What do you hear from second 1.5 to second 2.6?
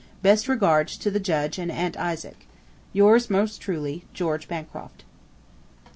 and Aunt Isaac.